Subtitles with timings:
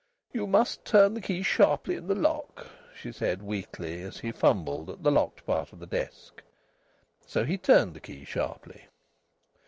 [0.33, 2.65] "You must turn the key sharply in the lock,"
[2.95, 6.41] she said weakly, as he fumbled at the locked part of the desk.
[7.27, 8.87] So he turned the key sharply.